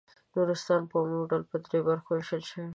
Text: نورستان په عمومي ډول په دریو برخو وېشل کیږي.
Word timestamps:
نورستان 0.35 0.81
په 0.89 0.95
عمومي 1.01 1.25
ډول 1.31 1.43
په 1.51 1.55
دریو 1.65 1.87
برخو 1.89 2.09
وېشل 2.13 2.43
کیږي. 2.49 2.67